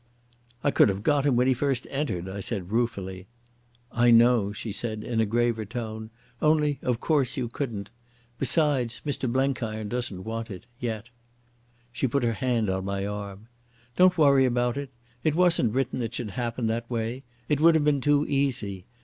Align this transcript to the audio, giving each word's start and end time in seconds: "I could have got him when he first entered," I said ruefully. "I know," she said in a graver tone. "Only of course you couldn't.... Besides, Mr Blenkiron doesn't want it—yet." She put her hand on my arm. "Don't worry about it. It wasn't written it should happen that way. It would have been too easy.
"I 0.63 0.71
could 0.71 0.89
have 0.89 1.03
got 1.03 1.27
him 1.27 1.35
when 1.35 1.45
he 1.45 1.53
first 1.53 1.85
entered," 1.91 2.27
I 2.27 2.39
said 2.39 2.71
ruefully. 2.71 3.27
"I 3.91 4.09
know," 4.09 4.51
she 4.51 4.71
said 4.71 5.03
in 5.03 5.21
a 5.21 5.27
graver 5.27 5.63
tone. 5.63 6.09
"Only 6.41 6.79
of 6.81 6.99
course 6.99 7.37
you 7.37 7.47
couldn't.... 7.47 7.91
Besides, 8.39 9.01
Mr 9.05 9.31
Blenkiron 9.31 9.89
doesn't 9.89 10.23
want 10.23 10.49
it—yet." 10.49 11.11
She 11.91 12.07
put 12.07 12.23
her 12.23 12.33
hand 12.33 12.67
on 12.67 12.83
my 12.83 13.05
arm. 13.05 13.47
"Don't 13.95 14.17
worry 14.17 14.45
about 14.45 14.75
it. 14.75 14.89
It 15.23 15.35
wasn't 15.35 15.73
written 15.73 16.01
it 16.01 16.15
should 16.15 16.31
happen 16.31 16.65
that 16.65 16.89
way. 16.89 17.21
It 17.47 17.59
would 17.61 17.75
have 17.75 17.83
been 17.85 18.01
too 18.01 18.25
easy. 18.27 18.87